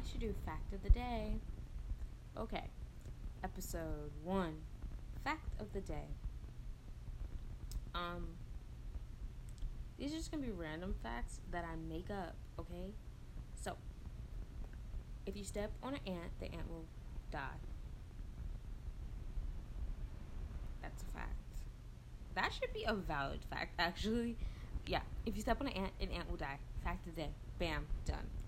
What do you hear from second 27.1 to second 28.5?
the day. Bam, done.